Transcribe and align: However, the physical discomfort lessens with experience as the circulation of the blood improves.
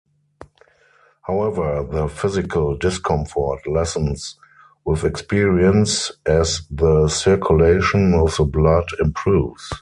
However, 1.27 1.87
the 1.87 2.07
physical 2.07 2.75
discomfort 2.75 3.67
lessens 3.67 4.35
with 4.83 5.03
experience 5.03 6.11
as 6.25 6.63
the 6.71 7.07
circulation 7.07 8.15
of 8.15 8.35
the 8.35 8.45
blood 8.45 8.87
improves. 8.99 9.69